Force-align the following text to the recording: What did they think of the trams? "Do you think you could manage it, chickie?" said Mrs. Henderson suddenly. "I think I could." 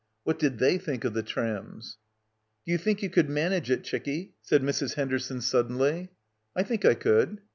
What 0.23 0.39
did 0.39 0.57
they 0.57 0.79
think 0.79 1.03
of 1.03 1.13
the 1.13 1.21
trams? 1.21 1.99
"Do 2.65 2.71
you 2.71 2.79
think 2.79 3.03
you 3.03 3.09
could 3.11 3.29
manage 3.29 3.69
it, 3.69 3.83
chickie?" 3.83 4.33
said 4.41 4.63
Mrs. 4.63 4.95
Henderson 4.95 5.41
suddenly. 5.41 6.09
"I 6.55 6.63
think 6.63 6.85
I 6.85 6.95
could." 6.95 7.39